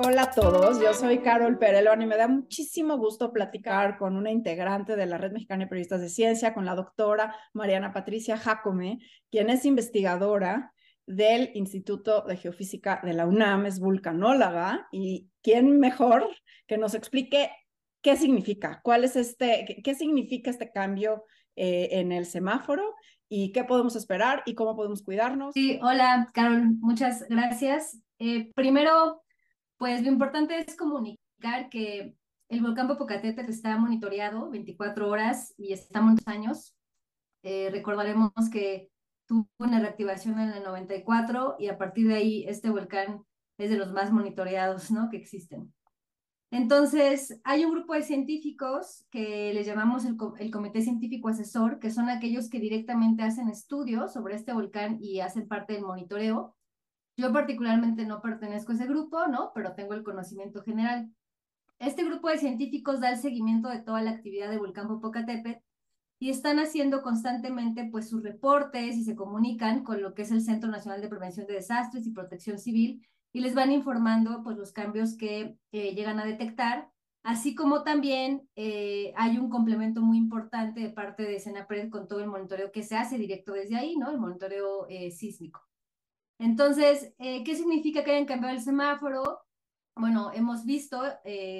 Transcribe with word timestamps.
Hola 0.00 0.22
a 0.22 0.30
todos, 0.30 0.80
yo 0.80 0.94
soy 0.94 1.18
Carol 1.18 1.58
Perelón 1.58 2.00
y 2.02 2.06
me 2.06 2.16
da 2.16 2.28
muchísimo 2.28 2.98
gusto 2.98 3.32
platicar 3.32 3.98
con 3.98 4.14
una 4.14 4.30
integrante 4.30 4.94
de 4.94 5.06
la 5.06 5.18
Red 5.18 5.32
Mexicana 5.32 5.64
de 5.64 5.68
Periodistas 5.68 6.00
de 6.00 6.08
Ciencia, 6.08 6.54
con 6.54 6.64
la 6.64 6.76
doctora 6.76 7.34
Mariana 7.52 7.92
Patricia 7.92 8.36
Jacome, 8.36 9.00
quien 9.28 9.50
es 9.50 9.64
investigadora 9.64 10.72
del 11.04 11.50
Instituto 11.54 12.22
de 12.22 12.36
Geofísica 12.36 13.00
de 13.02 13.12
la 13.12 13.26
UNAM, 13.26 13.66
es 13.66 13.80
vulcanóloga 13.80 14.86
y 14.92 15.30
quién 15.42 15.80
mejor 15.80 16.28
que 16.68 16.78
nos 16.78 16.94
explique 16.94 17.50
qué 18.00 18.16
significa, 18.16 18.80
cuál 18.84 19.02
es 19.02 19.16
este, 19.16 19.82
qué 19.82 19.94
significa 19.96 20.48
este 20.48 20.70
cambio 20.70 21.24
eh, 21.56 21.88
en 21.90 22.12
el 22.12 22.26
semáforo 22.26 22.94
y 23.28 23.50
qué 23.50 23.64
podemos 23.64 23.96
esperar 23.96 24.44
y 24.46 24.54
cómo 24.54 24.76
podemos 24.76 25.02
cuidarnos. 25.02 25.54
Sí, 25.54 25.80
hola, 25.82 26.30
Carol, 26.32 26.76
muchas 26.78 27.28
gracias. 27.28 27.98
Eh, 28.20 28.52
primero, 28.54 29.22
pues 29.78 30.02
lo 30.02 30.08
importante 30.08 30.58
es 30.58 30.76
comunicar 30.76 31.68
que 31.70 32.14
el 32.48 32.62
volcán 32.62 32.88
Popocatépetl 32.88 33.50
está 33.50 33.76
monitoreado 33.78 34.50
24 34.50 35.08
horas 35.08 35.54
y 35.56 35.72
estamos 35.72 36.18
años. 36.26 36.74
Eh, 37.42 37.68
recordaremos 37.70 38.32
que 38.52 38.90
tuvo 39.26 39.48
una 39.58 39.80
reactivación 39.80 40.40
en 40.40 40.50
el 40.50 40.62
94 40.64 41.56
y 41.58 41.68
a 41.68 41.78
partir 41.78 42.08
de 42.08 42.14
ahí 42.14 42.44
este 42.48 42.70
volcán 42.70 43.22
es 43.58 43.70
de 43.70 43.76
los 43.76 43.92
más 43.92 44.10
monitoreados 44.10 44.90
¿no? 44.90 45.10
que 45.10 45.18
existen. 45.18 45.72
Entonces, 46.50 47.38
hay 47.44 47.66
un 47.66 47.72
grupo 47.72 47.92
de 47.92 48.02
científicos 48.02 49.04
que 49.10 49.52
les 49.52 49.66
llamamos 49.66 50.06
el, 50.06 50.16
el, 50.38 50.50
Comité 50.50 50.80
Científico 50.80 51.28
Asesor, 51.28 51.78
que 51.78 51.90
son 51.90 52.08
aquellos 52.08 52.48
que 52.48 52.58
directamente 52.58 53.22
hacen 53.22 53.50
estudios 53.50 54.14
sobre 54.14 54.34
este 54.34 54.54
volcán 54.54 54.96
y 54.98 55.20
hacen 55.20 55.46
parte 55.46 55.74
del 55.74 55.82
monitoreo. 55.82 56.56
Yo 57.18 57.32
particularmente 57.32 58.06
no 58.06 58.22
pertenezco 58.22 58.70
a 58.70 58.76
ese 58.76 58.86
grupo, 58.86 59.26
¿no? 59.26 59.50
Pero 59.52 59.74
tengo 59.74 59.94
el 59.94 60.04
conocimiento 60.04 60.62
general. 60.62 61.12
Este 61.80 62.04
grupo 62.04 62.28
de 62.28 62.38
científicos 62.38 63.00
da 63.00 63.10
el 63.10 63.18
seguimiento 63.18 63.68
de 63.68 63.80
toda 63.80 64.02
la 64.02 64.12
actividad 64.12 64.48
del 64.48 64.60
volcán 64.60 64.86
Popocatépetl 64.86 65.58
y 66.20 66.30
están 66.30 66.60
haciendo 66.60 67.02
constantemente 67.02 67.88
pues 67.90 68.08
sus 68.08 68.22
reportes 68.22 68.96
y 68.96 69.02
se 69.02 69.16
comunican 69.16 69.82
con 69.82 70.00
lo 70.00 70.14
que 70.14 70.22
es 70.22 70.30
el 70.30 70.42
Centro 70.42 70.70
Nacional 70.70 71.00
de 71.00 71.08
Prevención 71.08 71.48
de 71.48 71.54
Desastres 71.54 72.06
y 72.06 72.12
Protección 72.12 72.60
Civil 72.60 73.04
y 73.32 73.40
les 73.40 73.52
van 73.52 73.72
informando 73.72 74.44
pues 74.44 74.56
los 74.56 74.72
cambios 74.72 75.16
que 75.16 75.58
eh, 75.72 75.94
llegan 75.96 76.20
a 76.20 76.24
detectar, 76.24 76.88
así 77.24 77.56
como 77.56 77.82
también 77.82 78.48
eh, 78.54 79.12
hay 79.16 79.38
un 79.38 79.50
complemento 79.50 80.02
muy 80.02 80.18
importante 80.18 80.78
de 80.78 80.90
parte 80.90 81.24
de 81.24 81.40
Senapred 81.40 81.90
con 81.90 82.06
todo 82.06 82.20
el 82.20 82.28
monitoreo 82.28 82.70
que 82.70 82.84
se 82.84 82.96
hace 82.96 83.18
directo 83.18 83.54
desde 83.54 83.76
ahí, 83.76 83.96
¿no? 83.96 84.08
El 84.08 84.18
monitoreo 84.18 84.86
eh, 84.88 85.10
sísmico. 85.10 85.68
Entonces, 86.38 87.14
¿qué 87.18 87.54
significa 87.56 88.04
que 88.04 88.12
hayan 88.12 88.26
cambiado 88.26 88.54
el 88.54 88.62
semáforo? 88.62 89.40
Bueno, 89.96 90.30
hemos 90.32 90.64
visto 90.64 91.02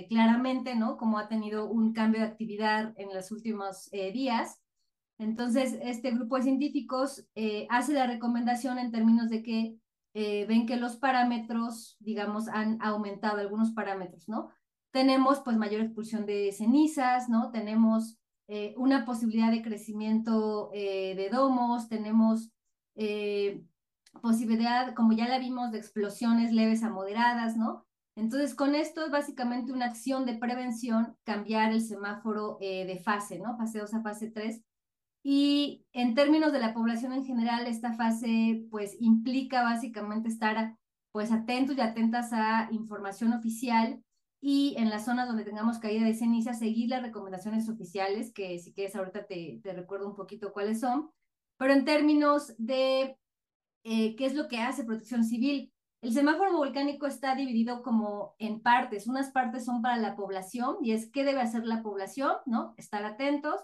claramente, 0.08 0.76
¿no? 0.76 0.96
Cómo 0.96 1.18
ha 1.18 1.28
tenido 1.28 1.68
un 1.68 1.92
cambio 1.92 2.20
de 2.20 2.28
actividad 2.28 2.94
en 2.96 3.12
los 3.12 3.32
últimos 3.32 3.90
días. 3.90 4.60
Entonces, 5.18 5.76
este 5.82 6.12
grupo 6.12 6.36
de 6.36 6.44
científicos 6.44 7.26
hace 7.68 7.92
la 7.92 8.06
recomendación 8.06 8.78
en 8.78 8.92
términos 8.92 9.28
de 9.30 9.42
que 9.42 9.78
eh, 10.14 10.46
ven 10.46 10.66
que 10.66 10.76
los 10.76 10.96
parámetros, 10.96 11.96
digamos, 12.00 12.48
han 12.48 12.82
aumentado 12.82 13.38
algunos 13.38 13.70
parámetros, 13.70 14.28
¿no? 14.28 14.50
Tenemos 14.90 15.40
pues 15.40 15.56
mayor 15.56 15.82
expulsión 15.82 16.26
de 16.26 16.50
cenizas, 16.50 17.28
¿no? 17.28 17.52
Tenemos 17.52 18.18
eh, 18.48 18.74
una 18.78 19.04
posibilidad 19.04 19.52
de 19.52 19.62
crecimiento 19.62 20.70
eh, 20.72 21.14
de 21.14 21.28
domos, 21.28 21.88
tenemos 21.88 22.50
posibilidad, 24.22 24.94
como 24.94 25.12
ya 25.12 25.28
la 25.28 25.38
vimos, 25.38 25.70
de 25.70 25.78
explosiones 25.78 26.52
leves 26.52 26.82
a 26.82 26.90
moderadas, 26.90 27.56
¿no? 27.56 27.86
Entonces, 28.16 28.54
con 28.54 28.74
esto 28.74 29.04
es 29.04 29.10
básicamente 29.10 29.72
una 29.72 29.86
acción 29.86 30.26
de 30.26 30.34
prevención, 30.34 31.16
cambiar 31.24 31.72
el 31.72 31.80
semáforo 31.80 32.58
de 32.60 33.00
fase, 33.04 33.38
¿no? 33.38 33.56
Fase 33.56 33.78
2 33.78 33.94
a 33.94 34.02
fase 34.02 34.30
3, 34.30 34.62
y 35.22 35.84
en 35.92 36.14
términos 36.14 36.52
de 36.52 36.60
la 36.60 36.72
población 36.74 37.12
en 37.12 37.24
general, 37.24 37.66
esta 37.66 37.92
fase 37.92 38.66
pues 38.70 38.96
implica 39.00 39.62
básicamente 39.62 40.28
estar 40.28 40.76
pues 41.12 41.32
atentos 41.32 41.76
y 41.76 41.80
atentas 41.80 42.32
a 42.32 42.68
información 42.70 43.32
oficial 43.32 44.02
y 44.40 44.74
en 44.78 44.88
las 44.88 45.04
zonas 45.04 45.26
donde 45.26 45.44
tengamos 45.44 45.78
caída 45.78 46.06
de 46.06 46.14
ceniza, 46.14 46.54
seguir 46.54 46.90
las 46.90 47.02
recomendaciones 47.02 47.68
oficiales, 47.68 48.32
que 48.32 48.58
si 48.58 48.72
quieres 48.72 48.94
ahorita 48.94 49.26
te, 49.26 49.60
te 49.62 49.72
recuerdo 49.72 50.08
un 50.08 50.14
poquito 50.14 50.52
cuáles 50.52 50.80
son. 50.80 51.10
Pero 51.56 51.72
en 51.72 51.84
términos 51.84 52.54
de 52.56 53.18
eh, 53.84 54.16
qué 54.16 54.26
es 54.26 54.34
lo 54.34 54.48
que 54.48 54.58
hace 54.58 54.84
protección 54.84 55.24
civil, 55.24 55.72
el 56.00 56.12
semáforo 56.12 56.56
volcánico 56.56 57.06
está 57.06 57.34
dividido 57.34 57.82
como 57.82 58.36
en 58.38 58.60
partes. 58.60 59.08
Unas 59.08 59.30
partes 59.30 59.64
son 59.64 59.82
para 59.82 59.96
la 59.96 60.14
población 60.14 60.76
y 60.80 60.92
es 60.92 61.10
qué 61.10 61.24
debe 61.24 61.40
hacer 61.40 61.64
la 61.64 61.82
población, 61.82 62.32
¿no? 62.46 62.74
Estar 62.76 63.04
atentos 63.04 63.60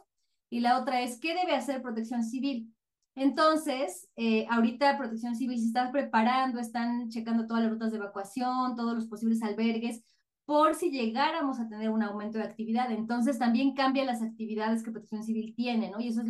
y 0.50 0.60
la 0.60 0.78
otra 0.80 1.02
es, 1.02 1.18
¿qué 1.20 1.34
debe 1.34 1.54
hacer 1.54 1.82
Protección 1.82 2.22
Civil? 2.24 2.72
Entonces, 3.16 4.08
eh, 4.16 4.46
ahorita 4.50 4.98
Protección 4.98 5.36
Civil 5.36 5.58
se 5.60 5.66
está 5.66 5.92
preparando, 5.92 6.58
están 6.58 7.08
checando 7.08 7.46
todas 7.46 7.62
las 7.62 7.72
rutas 7.72 7.92
de 7.92 7.98
evacuación, 7.98 8.74
todos 8.74 8.94
los 8.94 9.06
posibles 9.06 9.42
albergues, 9.42 10.02
por 10.44 10.74
si 10.74 10.90
llegáramos 10.90 11.60
a 11.60 11.68
tener 11.68 11.90
un 11.90 12.02
aumento 12.02 12.38
de 12.38 12.44
actividad. 12.44 12.90
Entonces, 12.90 13.38
también 13.38 13.74
cambia 13.74 14.04
las 14.04 14.22
actividades 14.22 14.82
que 14.82 14.90
Protección 14.90 15.22
Civil 15.22 15.54
tiene, 15.56 15.90
¿no? 15.90 16.00
Y 16.00 16.08
eso 16.08 16.22
es 16.22 16.28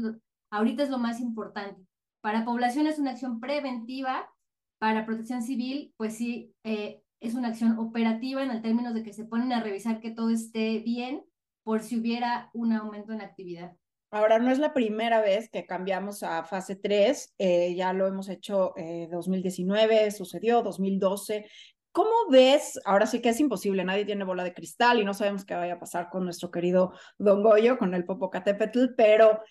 ahorita 0.51 0.85
es 0.85 0.91
lo 0.91 0.99
más 0.99 1.21
importante. 1.21 1.83
Para 2.25 2.47
población 2.47 2.87
es 2.87 2.99
una 2.99 3.11
acción 3.11 3.39
preventiva, 3.39 4.33
para 4.79 5.05
Protección 5.05 5.43
Civil, 5.43 5.93
pues 5.99 6.17
sí, 6.17 6.55
eh, 6.65 7.03
es 7.21 7.35
una 7.35 7.49
acción 7.49 7.79
operativa 7.79 8.43
en 8.43 8.51
el 8.51 8.63
términos 8.63 8.95
de 8.95 9.03
que 9.03 9.13
se 9.13 9.27
ponen 9.27 9.53
a 9.53 9.63
revisar 9.63 10.01
que 10.01 10.11
todo 10.11 10.31
esté 10.31 10.79
bien 10.79 11.23
por 11.65 11.83
si 11.83 12.01
hubiera 12.01 12.49
un 12.55 12.73
aumento 12.73 13.13
en 13.13 13.21
actividad. 13.21 13.77
Ahora, 14.11 14.39
no 14.39 14.51
es 14.51 14.59
la 14.59 14.73
primera 14.73 15.21
vez 15.21 15.51
que 15.51 15.67
cambiamos 15.67 16.23
a 16.23 16.45
fase 16.45 16.77
3, 16.77 17.35
eh, 17.37 17.75
ya 17.75 17.93
lo 17.93 18.07
hemos 18.07 18.31
hecho 18.31 18.73
eh, 18.79 19.07
2019, 19.13 20.11
sucedió 20.11 20.63
2012. 20.63 21.47
¿Cómo 21.93 22.31
ves? 22.31 22.81
Ahora 22.87 23.05
sí 23.07 23.21
que 23.21 23.29
es 23.29 23.39
imposible, 23.39 23.85
nadie 23.85 24.07
tiene 24.07 24.25
bola 24.25 24.45
de 24.45 24.55
cristal 24.55 24.99
y 24.99 25.05
no 25.05 25.13
sabemos 25.13 25.45
qué 25.45 25.55
vaya 25.55 25.75
a 25.75 25.79
pasar 25.79 26.09
con 26.09 26.25
nuestro 26.25 26.51
querido 26.51 26.95
Don 27.19 27.43
Goyo, 27.43 27.77
con 27.77 27.93
el 27.93 28.07
Popocatépetl, 28.07 28.95
pero 28.97 29.43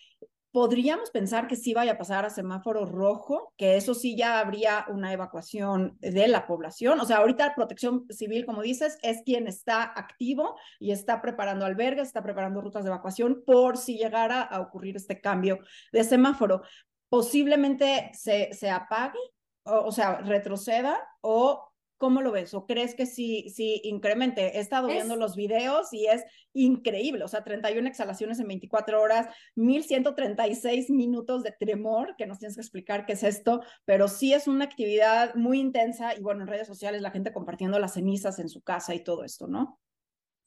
podríamos 0.54 1.10
pensar 1.10 1.48
que 1.48 1.56
sí 1.56 1.74
vaya 1.74 1.94
a 1.94 1.98
pasar 1.98 2.26
a 2.26 2.30
semáforo 2.30 2.86
rojo, 2.86 3.52
que 3.58 3.76
eso 3.76 3.96
sí 3.96 4.16
ya 4.16 4.40
habría 4.40 4.86
una 4.88 5.12
evacuación 5.12 5.98
de 6.00 6.28
la 6.28 6.46
población. 6.46 7.00
O 7.00 7.06
sea, 7.06 7.18
ahorita 7.18 7.56
Protección 7.56 8.06
Civil, 8.12 8.46
como 8.46 8.62
dices, 8.62 9.00
es 9.02 9.24
quien 9.26 9.48
está 9.48 9.82
activo 9.82 10.56
y 10.80 10.92
está 10.92 11.24
preparando 11.24 11.66
albergues, 11.66 12.08
está 12.08 12.22
preparando 12.22 12.62
rutas 12.62 12.84
de 12.84 12.92
evacuación 12.92 13.42
por 13.44 13.78
si 13.78 13.98
llegara 13.98 14.44
a 14.44 14.62
ocurrir 14.62 14.96
este 14.96 15.20
cambio 15.20 15.58
de 15.92 16.04
semáforo. 16.04 16.62
Posiblemente 17.10 18.12
se, 18.14 18.54
se 18.54 18.70
apague, 18.70 19.20
o, 19.64 19.88
o 19.88 19.92
sea, 19.92 20.20
retroceda 20.20 21.02
o 21.22 21.73
¿Cómo 22.04 22.22
lo 22.22 22.34
ves? 22.34 22.54
¿O 22.54 22.66
crees 22.66 22.96
que 22.96 23.06
sí, 23.06 23.50
sí 23.50 23.80
incremente? 23.86 24.58
He 24.58 24.60
estado 24.60 24.90
viendo 24.90 25.16
los 25.16 25.38
videos 25.38 25.94
y 25.94 26.08
es 26.08 26.26
increíble, 26.52 27.24
o 27.24 27.30
sea, 27.30 27.46
31 27.46 27.88
exhalaciones 27.88 28.42
en 28.42 28.48
24 28.50 29.02
horas, 29.02 29.34
1136 29.56 30.90
minutos 30.90 31.44
de 31.44 31.54
tremor, 31.58 32.18
que 32.18 32.26
nos 32.26 32.40
tienes 32.40 32.56
que 32.56 32.62
explicar 32.62 33.06
qué 33.06 33.14
es 33.14 33.24
esto, 33.24 33.62
pero 33.86 34.10
sí 34.10 34.34
es 34.34 34.50
una 34.50 34.66
actividad 34.66 35.34
muy 35.36 35.62
intensa 35.62 36.14
y 36.14 36.22
bueno, 36.22 36.42
en 36.42 36.50
redes 36.50 36.68
sociales 36.68 37.02
la 37.02 37.12
gente 37.12 37.32
compartiendo 37.32 37.80
las 37.80 37.94
cenizas 37.94 38.38
en 38.40 38.50
su 38.50 38.62
casa 38.62 38.94
y 38.94 39.02
todo 39.02 39.24
esto, 39.24 39.48
¿no? 39.48 39.80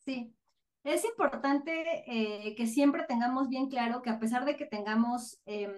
Sí. 0.05 0.34
Es 0.84 1.06
importante 1.06 2.05
eh, 2.06 2.55
que 2.55 2.67
siempre 2.67 3.05
tengamos 3.09 3.49
bien 3.49 3.71
claro 3.71 4.03
que 4.03 4.11
a 4.11 4.19
pesar 4.19 4.44
de 4.44 4.56
que 4.56 4.67
tengamos 4.67 5.41
eh, 5.47 5.75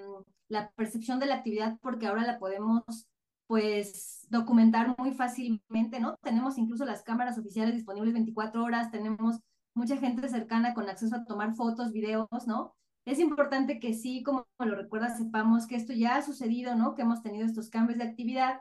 la 0.49 0.73
percepción 0.73 1.21
de 1.21 1.27
la 1.27 1.37
actividad, 1.37 1.79
porque 1.81 2.09
ahora 2.09 2.25
la 2.25 2.41
podemos 2.41 3.07
pues 3.49 4.27
documentar 4.29 4.95
muy 4.99 5.13
fácilmente, 5.13 5.99
¿no? 5.99 6.17
Tenemos 6.23 6.59
incluso 6.59 6.85
las 6.85 7.03
cámaras 7.03 7.39
oficiales 7.39 7.75
disponibles 7.75 8.13
24 8.13 8.63
horas, 8.63 8.93
tenemos 8.93 9.41
mucha 9.75 9.97
gente 9.97 10.29
cercana 10.29 10.75
con 10.75 10.89
acceso 10.89 11.17
a 11.17 11.25
tomar 11.25 11.55
fotos, 11.55 11.93
videos, 11.93 12.29
¿no? 12.47 12.77
Es 13.07 13.19
importante 13.19 13.81
que 13.81 13.95
sí, 13.95 14.23
como 14.23 14.47
lo 14.59 14.75
recuerda, 14.77 15.17
sepamos 15.17 15.67
que 15.67 15.77
esto 15.77 15.95
ya 15.95 16.17
ha 16.17 16.23
sucedido, 16.23 16.77
¿no? 16.77 16.95
Que 16.95 17.03
hemos 17.03 17.23
tenido 17.23 17.47
estos 17.47 17.71
cambios 17.71 17.99
de 17.99 18.05
actividad. 18.05 18.61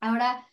Ahora, 0.00 0.44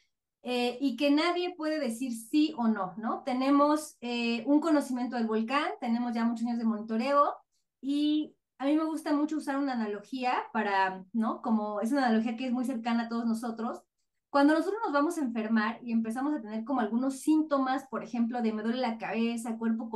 eh, 0.43 0.77
y 0.79 0.95
que 0.95 1.09
nadie 1.09 1.55
puede 1.55 1.79
decir 1.79 2.13
sí 2.13 2.53
o 2.57 2.67
no, 2.67 2.93
¿no? 2.97 3.23
Tenemos 3.23 3.97
eh, 4.01 4.43
un 4.45 4.59
conocimiento 4.59 5.15
del 5.15 5.25
volcán, 5.25 5.71
tenemos 5.79 6.13
ya 6.13 6.25
muchos 6.25 6.45
años 6.45 6.59
de 6.59 6.65
monitoreo 6.65 7.35
y 7.81 8.35
a 8.57 8.65
mí 8.65 8.75
me 8.75 8.85
gusta 8.85 9.13
mucho 9.13 9.37
usar 9.37 9.57
una 9.57 9.73
analogía 9.73 10.43
para, 10.53 11.03
¿no? 11.13 11.41
Como 11.41 11.81
es 11.81 11.91
una 11.91 12.05
analogía 12.05 12.37
que 12.37 12.47
es 12.47 12.51
muy 12.51 12.65
cercana 12.65 13.03
a 13.03 13.09
todos 13.09 13.25
nosotros. 13.25 13.81
Cuando 14.29 14.53
nosotros 14.53 14.81
nos 14.83 14.93
vamos 14.93 15.17
a 15.17 15.21
enfermar 15.21 15.79
y 15.83 15.91
empezamos 15.91 16.33
a 16.33 16.41
tener 16.41 16.63
como 16.63 16.79
algunos 16.79 17.19
síntomas, 17.19 17.85
por 17.87 18.03
ejemplo, 18.03 18.41
de 18.41 18.53
me 18.53 18.63
duele 18.63 18.79
la 18.79 18.97
cabeza, 18.97 19.57
cuerpo 19.57 19.89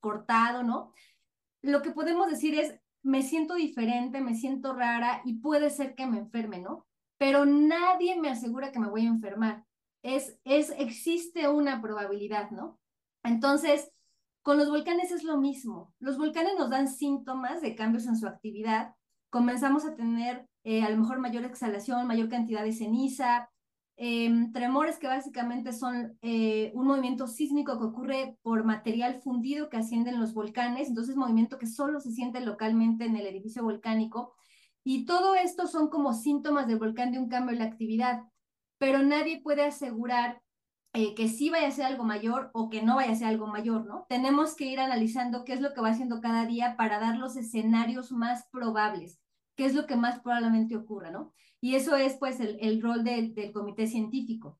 cortado, 0.00 0.62
¿no? 0.62 0.92
Lo 1.62 1.82
que 1.82 1.92
podemos 1.92 2.28
decir 2.28 2.54
es, 2.54 2.78
me 3.02 3.22
siento 3.22 3.54
diferente, 3.54 4.20
me 4.20 4.34
siento 4.34 4.74
rara 4.74 5.22
y 5.24 5.38
puede 5.38 5.70
ser 5.70 5.94
que 5.94 6.06
me 6.06 6.18
enferme, 6.18 6.60
¿no? 6.60 6.86
Pero 7.18 7.46
nadie 7.46 8.20
me 8.20 8.30
asegura 8.30 8.72
que 8.72 8.80
me 8.80 8.88
voy 8.88 9.06
a 9.06 9.10
enfermar. 9.10 9.64
es, 10.02 10.38
es, 10.44 10.70
existe 10.78 11.48
una 11.48 11.80
probabilidad, 11.80 12.50
¿no? 12.50 12.78
Entonces, 13.22 13.90
con 14.42 14.56
los 14.58 14.70
volcanes 14.70 15.12
es 15.12 15.24
lo 15.24 15.36
mismo. 15.36 15.92
Los 15.98 16.18
volcanes 16.18 16.54
nos 16.58 16.70
dan 16.70 16.88
síntomas 16.88 17.60
de 17.60 17.74
cambios 17.74 18.06
en 18.06 18.16
su 18.16 18.26
actividad. 18.26 18.94
Comenzamos 19.30 19.84
a 19.84 19.94
tener 19.94 20.48
eh, 20.64 20.82
a 20.82 20.90
lo 20.90 20.96
mejor 20.98 21.18
mayor 21.18 21.44
exhalación, 21.44 22.06
mayor 22.06 22.28
cantidad 22.28 22.62
de 22.62 22.72
ceniza, 22.72 23.50
em, 23.96 24.52
tremores 24.52 24.98
que 24.98 25.06
básicamente 25.06 25.72
son 25.72 26.18
eh, 26.22 26.72
un 26.74 26.86
movimiento 26.86 27.26
sísmico 27.26 27.78
que 27.78 27.84
ocurre 27.84 28.38
por 28.42 28.64
material 28.64 29.20
fundido 29.20 29.68
que 29.68 29.78
asciende 29.78 30.10
en 30.10 30.20
los 30.20 30.34
volcanes, 30.34 30.88
entonces 30.88 31.16
movimiento 31.16 31.58
que 31.58 31.66
solo 31.66 32.00
se 32.00 32.12
siente 32.12 32.40
localmente 32.40 33.04
en 33.06 33.16
el 33.16 33.26
edificio 33.26 33.62
volcánico. 33.62 34.34
Y 34.84 35.04
todo 35.04 35.34
esto 35.34 35.66
son 35.66 35.88
como 35.88 36.14
síntomas 36.14 36.66
del 36.66 36.78
volcán 36.78 37.12
de 37.12 37.18
un 37.18 37.28
cambio 37.28 37.52
en 37.52 37.58
la 37.58 37.66
actividad, 37.66 38.24
pero 38.78 39.02
nadie 39.02 39.40
puede 39.42 39.64
asegurar 39.64 40.40
eh, 40.94 41.14
que 41.14 41.28
sí 41.28 41.50
vaya 41.50 41.68
a 41.68 41.72
ser 41.72 41.84
algo 41.84 42.04
mayor 42.04 42.50
o 42.54 42.70
que 42.70 42.82
no 42.82 42.96
vaya 42.96 43.12
a 43.12 43.16
ser 43.16 43.28
algo 43.28 43.46
mayor, 43.46 43.86
¿no? 43.86 44.06
Tenemos 44.08 44.56
que 44.56 44.64
ir 44.64 44.80
analizando 44.80 45.44
qué 45.44 45.52
es 45.52 45.60
lo 45.60 45.74
que 45.74 45.80
va 45.80 45.90
haciendo 45.90 46.20
cada 46.20 46.46
día 46.46 46.76
para 46.76 46.98
dar 46.98 47.16
los 47.16 47.36
escenarios 47.36 48.10
más 48.10 48.48
probables, 48.50 49.20
qué 49.54 49.66
es 49.66 49.74
lo 49.74 49.86
que 49.86 49.96
más 49.96 50.20
probablemente 50.20 50.76
ocurra, 50.76 51.10
¿no? 51.10 51.34
Y 51.60 51.74
eso 51.74 51.96
es 51.96 52.16
pues 52.16 52.40
el, 52.40 52.58
el 52.60 52.80
rol 52.80 53.04
del, 53.04 53.34
comité 53.52 53.86
científico. 53.86 54.58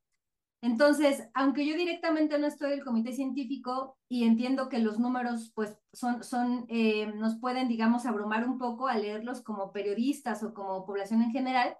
Entonces, 0.60 1.28
aunque 1.34 1.64
yo 1.64 1.76
directamente 1.76 2.36
no 2.38 2.46
estoy 2.46 2.70
del 2.70 2.84
comité 2.84 3.12
científico 3.12 3.96
y 4.08 4.24
entiendo 4.24 4.68
que 4.68 4.80
los 4.80 4.98
números 4.98 5.52
pues 5.54 5.78
son, 5.92 6.24
son 6.24 6.66
eh, 6.68 7.06
nos 7.14 7.38
pueden, 7.38 7.68
digamos, 7.68 8.06
abrumar 8.06 8.46
un 8.46 8.58
poco 8.58 8.88
al 8.88 9.02
leerlos 9.02 9.40
como 9.40 9.72
periodistas 9.72 10.42
o 10.42 10.52
como 10.54 10.84
población 10.84 11.22
en 11.22 11.30
general, 11.30 11.76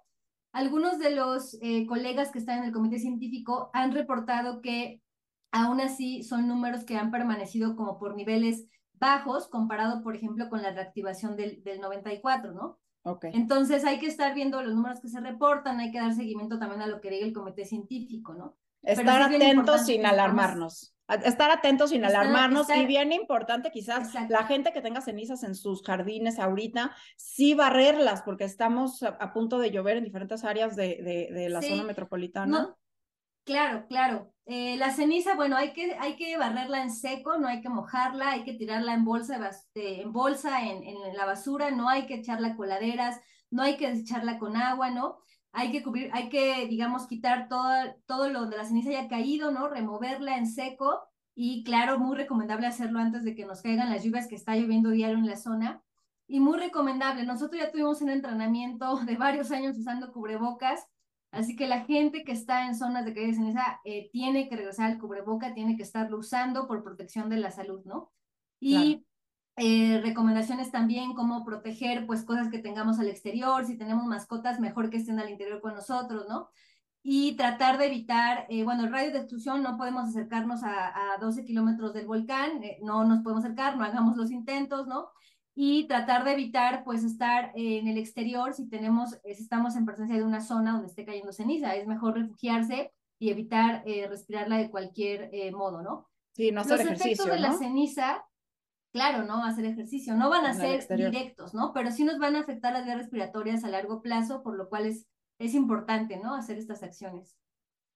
algunos 0.51 0.99
de 0.99 1.11
los 1.11 1.57
eh, 1.61 1.85
colegas 1.85 2.31
que 2.31 2.39
están 2.39 2.59
en 2.59 2.65
el 2.65 2.71
comité 2.71 2.99
científico 2.99 3.69
han 3.73 3.91
reportado 3.91 4.61
que 4.61 5.01
aún 5.51 5.81
así 5.81 6.23
son 6.23 6.47
números 6.47 6.83
que 6.83 6.97
han 6.97 7.11
permanecido 7.11 7.75
como 7.75 7.97
por 7.97 8.15
niveles 8.15 8.65
bajos 8.93 9.47
comparado, 9.47 10.01
por 10.01 10.15
ejemplo, 10.15 10.49
con 10.49 10.61
la 10.61 10.71
reactivación 10.71 11.35
del, 11.35 11.63
del 11.63 11.79
94, 11.79 12.51
¿no? 12.51 12.79
Okay. 13.03 13.31
Entonces 13.33 13.85
hay 13.85 13.97
que 13.97 14.07
estar 14.07 14.33
viendo 14.35 14.61
los 14.61 14.75
números 14.75 14.99
que 14.99 15.07
se 15.07 15.21
reportan, 15.21 15.79
hay 15.79 15.91
que 15.91 15.99
dar 15.99 16.13
seguimiento 16.13 16.59
también 16.59 16.81
a 16.81 16.87
lo 16.87 16.99
que 16.99 17.09
diga 17.09 17.25
el 17.25 17.33
comité 17.33 17.65
científico, 17.65 18.33
¿no? 18.33 18.57
Estar 18.81 19.21
atentos 19.21 19.85
sin 19.85 20.05
alarmarnos. 20.05 20.93
Estar 21.23 21.49
atentos 21.51 21.89
sin 21.89 22.05
alarmarnos 22.05 22.69
y 22.69 22.85
bien 22.85 23.11
importante 23.11 23.71
quizás 23.71 24.13
la 24.29 24.43
gente 24.43 24.71
que 24.71 24.81
tenga 24.81 25.01
cenizas 25.01 25.43
en 25.43 25.55
sus 25.55 25.83
jardines 25.83 26.39
ahorita, 26.39 26.95
sí 27.15 27.53
barrerlas 27.53 28.21
porque 28.21 28.43
estamos 28.43 29.01
a, 29.03 29.33
punto 29.33 29.59
de 29.59 29.71
llover 29.71 29.97
en 29.97 30.03
diferentes 30.03 30.43
áreas 30.43 30.75
de, 30.75 30.99
de, 31.01 31.33
de 31.33 31.49
la 31.49 31.61
zona 31.61 31.83
metropolitana. 31.83 32.61
No, 32.61 32.77
claro, 33.43 33.85
claro. 33.87 34.33
Eh, 34.51 34.77
la 34.77 34.91
ceniza, 34.91 35.35
bueno, 35.35 35.55
hay 35.57 35.73
que, 35.73 35.95
hay 35.99 36.15
que 36.15 36.35
barrerla 36.37 36.81
en 36.81 36.91
seco, 36.91 37.37
no 37.37 37.47
hay 37.47 37.61
que 37.61 37.69
mojarla, 37.69 38.31
hay 38.31 38.43
que 38.43 38.53
tirarla 38.53 38.95
en 38.95 39.05
bolsa, 39.05 39.37
de, 39.75 40.01
en, 40.01 40.11
bolsa 40.11 40.63
en, 40.63 40.83
en 40.83 41.15
la 41.15 41.25
basura, 41.25 41.69
no 41.69 41.87
hay 41.87 42.07
que 42.07 42.15
echarla 42.15 42.55
coladeras, 42.55 43.19
no 43.51 43.61
hay 43.61 43.77
que 43.77 43.87
echarla 43.87 44.39
con 44.39 44.55
agua, 44.55 44.89
¿no? 44.89 45.19
Hay 45.51 45.71
que 45.71 45.83
cubrir, 45.83 46.09
hay 46.13 46.29
que, 46.29 46.67
digamos, 46.67 47.07
quitar 47.07 47.47
todo, 47.47 47.69
todo 48.05 48.29
lo 48.29 48.45
de 48.45 48.57
la 48.57 48.65
ceniza 48.65 48.91
ya 48.91 49.07
caído, 49.07 49.51
¿no? 49.51 49.67
Removerla 49.67 50.37
en 50.37 50.47
seco 50.47 51.01
y 51.41 51.63
claro, 51.63 51.97
muy 51.97 52.17
recomendable 52.17 52.67
hacerlo 52.67 52.99
antes 52.99 53.23
de 53.23 53.33
que 53.33 53.45
nos 53.45 53.61
caigan 53.61 53.89
las 53.89 54.03
lluvias 54.03 54.27
que 54.27 54.35
está 54.35 54.55
lloviendo 54.55 54.89
diario 54.89 55.17
en 55.17 55.25
la 55.25 55.37
zona. 55.37 55.81
Y 56.27 56.39
muy 56.39 56.59
recomendable, 56.59 57.23
nosotros 57.23 57.61
ya 57.61 57.71
tuvimos 57.71 58.01
un 58.01 58.09
entrenamiento 58.09 58.97
de 59.05 59.15
varios 59.15 59.49
años 59.51 59.77
usando 59.77 60.11
cubrebocas, 60.11 60.85
así 61.31 61.55
que 61.55 61.67
la 61.67 61.85
gente 61.85 62.23
que 62.23 62.33
está 62.33 62.67
en 62.67 62.75
zonas 62.75 63.05
de 63.05 63.13
caída 63.13 63.27
de 63.27 63.33
ceniza 63.35 63.79
eh, 63.85 64.09
tiene 64.11 64.49
que 64.49 64.57
regresar 64.57 64.91
al 64.91 64.99
cubreboca, 64.99 65.53
tiene 65.53 65.77
que 65.77 65.83
estarlo 65.83 66.17
usando 66.17 66.67
por 66.67 66.83
protección 66.83 67.29
de 67.29 67.37
la 67.37 67.51
salud, 67.51 67.83
¿no? 67.85 68.11
Y 68.59 69.05
eh, 69.59 69.99
recomendaciones 70.01 70.71
también, 70.71 71.13
cómo 71.13 71.43
proteger 71.43 72.05
pues 72.07 72.23
cosas 72.23 72.49
que 72.49 72.59
tengamos 72.59 72.97
al 72.97 73.09
exterior, 73.09 73.65
si 73.65 73.77
tenemos 73.77 74.05
mascotas, 74.05 74.59
mejor 74.59 74.89
que 74.89 74.97
estén 74.97 75.19
al 75.19 75.29
interior 75.29 75.59
con 75.59 75.75
nosotros, 75.75 76.27
¿no? 76.29 76.49
Y 77.03 77.35
tratar 77.35 77.77
de 77.77 77.87
evitar, 77.87 78.45
eh, 78.49 78.63
bueno, 78.63 78.85
el 78.85 78.91
radio 78.91 79.11
de 79.11 79.19
exclusión 79.19 79.61
no 79.61 79.77
podemos 79.77 80.07
acercarnos 80.07 80.63
a, 80.63 81.13
a 81.13 81.17
12 81.19 81.43
kilómetros 81.43 81.93
del 81.93 82.07
volcán, 82.07 82.63
eh, 82.63 82.79
no 82.81 83.03
nos 83.03 83.19
podemos 83.19 83.43
acercar, 83.43 83.75
no 83.75 83.83
hagamos 83.83 84.15
los 84.15 84.31
intentos, 84.31 84.87
¿no? 84.87 85.09
Y 85.53 85.87
tratar 85.87 86.23
de 86.23 86.33
evitar 86.33 86.85
pues 86.85 87.03
estar 87.03 87.51
en 87.53 87.87
el 87.89 87.97
exterior 87.97 88.53
si 88.53 88.69
tenemos, 88.69 89.19
si 89.25 89.43
estamos 89.43 89.75
en 89.75 89.85
presencia 89.85 90.15
de 90.15 90.23
una 90.23 90.39
zona 90.39 90.71
donde 90.71 90.87
esté 90.87 91.03
cayendo 91.03 91.33
ceniza, 91.33 91.75
es 91.75 91.85
mejor 91.85 92.15
refugiarse 92.15 92.93
y 93.17 93.29
evitar 93.29 93.83
respirarla 94.09 94.57
de 94.57 94.69
cualquier 94.69 95.29
modo, 95.51 95.81
¿no? 95.81 96.07
Sí, 96.31 96.51
no 96.53 96.61
hacer 96.61 96.85
Los 96.85 97.01
efectos 97.01 97.25
de 97.25 97.35
¿no? 97.35 97.41
la 97.41 97.53
ceniza 97.53 98.23
Claro, 98.91 99.23
¿no? 99.23 99.43
Hacer 99.43 99.65
ejercicio. 99.65 100.15
No 100.15 100.29
van 100.29 100.45
a 100.45 100.53
ser 100.53 100.87
directos, 100.95 101.53
¿no? 101.53 101.73
Pero 101.73 101.91
sí 101.91 102.03
nos 102.03 102.17
van 102.17 102.35
a 102.35 102.39
afectar 102.39 102.73
las 102.73 102.85
vías 102.85 102.97
respiratorias 102.97 103.63
a 103.63 103.69
largo 103.69 104.01
plazo, 104.01 104.41
por 104.41 104.55
lo 104.55 104.67
cual 104.67 104.87
es, 104.87 105.05
es 105.37 105.53
importante, 105.53 106.17
¿no? 106.17 106.33
Hacer 106.33 106.57
estas 106.57 106.81
acciones. 106.81 107.37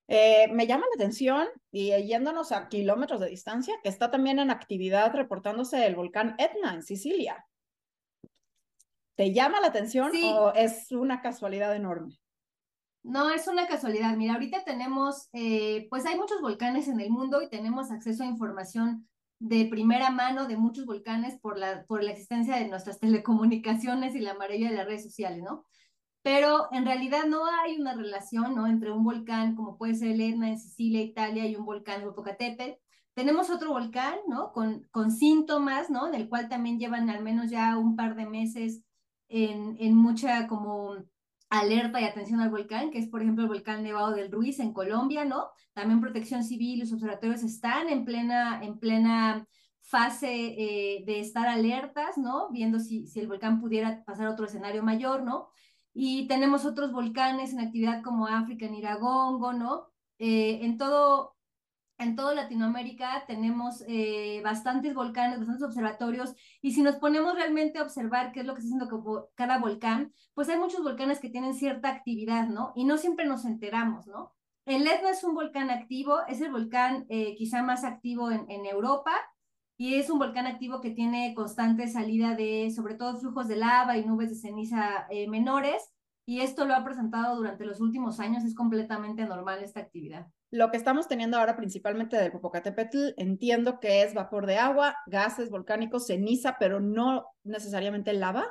Eh, 0.07 0.51
me 0.51 0.68
llama 0.68 0.86
la 0.90 1.04
atención, 1.04 1.48
y 1.72 1.90
yéndonos 2.06 2.51
a 2.51 2.68
kilómetros 2.68 3.19
de 3.22 3.30
distancia, 3.30 3.75
que 3.81 3.90
está 3.90 4.12
también 4.12 4.38
en 4.38 4.51
actividad 4.51 5.13
reportándose 5.13 5.86
el 5.86 5.95
volcán 5.95 6.36
Etna 6.38 6.75
en 6.75 6.84
Sicilia. 6.84 7.48
¿Te 9.16 9.31
llama 9.31 9.62
la 9.62 9.68
atención 9.68 10.12
Sí. 10.12 10.31
o 10.36 10.54
es 10.54 10.92
una 10.92 11.22
casualidad 11.22 11.75
enorme? 11.75 12.19
No, 13.04 13.30
es 13.30 13.48
una 13.48 13.68
casualidad. 13.68 14.16
Mira, 14.16 14.34
ahorita 14.34 14.63
tenemos, 14.63 15.30
eh, 15.34 15.88
pues 15.90 16.06
hay 16.06 16.18
muchos 16.18 16.42
volcanes 16.42 16.88
en 16.88 17.00
el 17.00 17.10
mundo 17.10 17.42
y 17.42 17.50
tenemos 17.50 17.92
acceso 17.92 18.24
a 18.24 18.28
información 18.28 19.07
de 19.39 19.65
primera 19.65 20.09
mano 20.09 20.47
de 20.47 20.57
muchos 20.57 20.85
volcanes 20.85 21.39
por 21.39 21.57
la, 21.57 21.85
por 21.85 22.03
la 22.03 22.12
existencia 22.12 22.56
de 22.56 22.68
nuestras 22.68 23.00
telecomunicaciones 23.01 24.15
y 24.15 24.19
la 24.19 24.33
maravilla 24.33 24.69
de 24.69 24.75
las 24.75 24.85
redes 24.85 25.03
sociales, 25.03 25.44
¿no? 25.44 25.65
Pero 26.24 26.69
en 26.71 26.85
realidad 26.85 27.25
no 27.27 27.45
hay 27.45 27.77
una 27.80 27.94
relación, 27.94 28.56
¿no? 28.56 28.65
Entre 28.68 28.91
un 28.91 29.03
volcán 29.03 29.56
como 29.56 29.77
puede 29.77 29.95
ser 29.95 30.12
el 30.12 30.21
Etna 30.21 30.50
en 30.50 30.59
Sicilia, 30.59 31.01
Italia, 31.01 31.45
y 31.45 31.56
un 31.57 31.65
volcán 31.65 32.01
Popocatépetl. 32.03 32.80
Tenemos 33.13 33.50
otro 33.50 33.71
volcán, 33.71 34.15
¿no? 34.27 34.53
Con, 34.53 34.88
con 34.91 35.12
síntomas, 35.12 35.89
¿no? 35.89 36.09
Del 36.09 36.30
cual 36.30 36.47
también 36.47 36.80
llevan 36.80 37.09
al 37.09 37.21
menos 37.21 37.51
ya 37.51 37.77
un 37.77 37.97
par 37.97 38.15
de 38.15 38.25
meses 38.25 38.83
en, 39.27 39.75
en 39.80 39.95
mucha 39.95 40.47
como 40.47 40.95
alerta 41.54 42.02
y 42.02 42.06
atención 42.06 42.40
al 42.40 42.50
volcán, 42.50 42.90
que 42.90 42.98
es 42.98 43.08
por 43.08 43.22
ejemplo 43.22 43.44
el 43.44 43.50
volcán 43.50 43.84
Nevado 43.84 44.12
del 44.12 44.32
Ruiz 44.32 44.60
en 44.60 44.74
Colombia, 44.74 45.24
¿no? 45.24 45.52
También 45.74 46.02
Protección 46.02 46.44
Civil 46.44 46.80
los 46.80 46.92
observatorios 46.92 47.44
están 47.44 47.90
en 47.90 48.06
plena, 48.06 48.64
en 48.64 48.80
plena 48.80 49.48
fase 49.83 50.31
eh, 50.31 51.04
de 51.06 51.19
estar 51.19 51.48
alertas, 51.48 52.18
¿no? 52.18 52.50
Viendo 52.50 52.80
si, 52.80 53.06
si 53.06 53.19
el 53.19 53.28
volcán 53.28 53.62
pudiera 53.62 54.04
pasar 54.04 54.28
a 54.28 54.31
otro 54.31 54.45
escenario 54.45 54.81
mayor, 54.81 55.24
¿no? 55.24 55.50
Y 55.94 56.28
tenemos 56.28 56.66
otros 56.66 56.92
volcanes 56.92 57.54
en 57.54 57.60
actividad 57.60 58.02
como 58.02 58.26
África, 58.26 58.66
en 58.66 58.74
Iragongo, 58.74 59.54
¿no? 59.54 59.90
Eh, 60.18 60.60
en 60.64 60.80
todo, 60.80 61.36
en 61.97 62.16
toda 62.16 62.35
Latinoamérica 62.35 63.23
tenemos 63.28 63.83
eh, 63.88 64.42
bastantes 64.44 64.94
volcanes, 64.94 65.40
bastantes 65.40 65.64
observatorios, 65.64 66.35
y 66.62 66.73
si 66.73 66.81
nos 66.81 66.95
ponemos 66.95 67.35
realmente 67.35 67.80
a 67.80 67.83
observar 67.83 68.31
qué 68.31 68.42
es 68.42 68.45
lo 68.45 68.54
que 68.54 68.62
está 68.62 68.76
haciendo 68.76 69.31
cada 69.35 69.59
volcán, 69.59 70.14
pues 70.33 70.50
hay 70.50 70.57
muchos 70.57 70.83
volcanes 70.83 71.19
que 71.19 71.30
tienen 71.30 71.54
cierta 71.54 71.90
actividad, 71.90 72.47
¿no? 72.47 72.73
Y 72.76 72.85
no 72.85 72.97
siempre 72.97 73.26
nos 73.26 73.45
enteramos, 73.45 74.07
¿no? 74.07 74.33
El 74.66 74.88
Etna 74.88 75.09
es 75.09 75.23
un 75.23 75.35
volcán 75.35 75.69
activo, 75.69 76.19
es 76.28 76.42
el 76.42 76.52
volcán 76.52 77.06
eh, 77.09 77.35
quizá 77.35 77.62
más 77.64 77.83
activo 77.83 78.31
en, 78.31 78.66
Europa, 78.66 79.12
y 79.78 79.95
es 79.95 80.09
un 80.09 80.19
volcán 80.19 80.47
activo 80.47 80.80
que 80.80 80.92
tiene 80.92 81.33
constante 81.35 81.88
salida 81.88 82.35
de, 82.35 82.71
sobre 82.73 82.95
todo, 82.95 83.19
flujos 83.19 83.47
de 83.47 83.57
lava 83.57 83.97
y 83.97 84.06
nubes 84.06 84.30
de 84.30 84.35
ceniza 84.35 85.06
eh, 85.09 85.28
menores, 85.28 85.94
y 86.26 86.40
esto 86.40 86.66
lo 86.66 86.76
ha 86.76 86.85
presentado 86.85 87.35
durante 87.35 87.66
los 87.66 87.81
últimos 87.81 88.19
años, 88.19 88.45
es 88.45 88.56
completamente 88.56 89.26
normal 89.26 89.62
esta 89.62 89.81
actividad. 89.81 90.28
Lo 90.54 90.69
que 90.69 90.78
estamos 90.78 91.07
teniendo 91.07 91.40
ahora 91.40 91.56
principalmente 91.56 92.16
del 92.16 92.31
Popocatépetl, 92.31 93.16
entiendo 93.18 93.80
que 93.80 94.04
es 94.04 94.14
vapor 94.14 94.45
de 94.45 94.60
agua, 94.60 94.95
gases 95.07 95.50
volcánicos, 95.50 96.06
ceniza, 96.06 96.57
pero 96.60 96.80
no 96.80 97.26
necesariamente 97.44 98.14
lava. 98.14 98.45